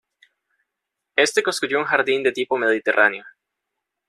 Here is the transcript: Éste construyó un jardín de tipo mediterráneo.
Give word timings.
Éste 1.15 1.43
construyó 1.43 1.77
un 1.77 1.85
jardín 1.85 2.23
de 2.23 2.31
tipo 2.31 2.57
mediterráneo. 2.57 3.23